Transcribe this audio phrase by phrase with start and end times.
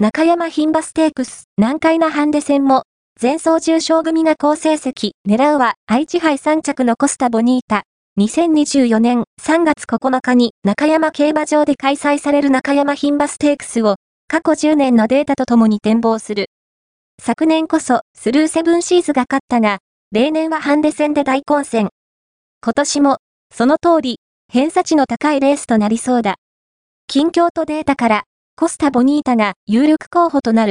[0.00, 2.84] 中山牝馬ステークス、南海なハンデ戦も、
[3.20, 7.82] 前走重賞組が好成績、狙うは愛知杯3着のコスタボニータ。
[8.16, 13.96] 2024年3月9日に中山競馬場で開催される中山牝馬ステークスを
[14.28, 16.46] 過去10年のデータとともに展望する。
[17.20, 19.78] 昨年こそスルーセブンシーズが勝ったが、
[20.12, 21.88] 例年はハンデ戦で大混戦。
[22.62, 23.16] 今年も、
[23.52, 26.36] その通り、偏差値の高いレースとなりそうだ。
[27.08, 28.22] 近況とデータから、
[28.60, 30.66] コスタ・ボニータが有力候補となる。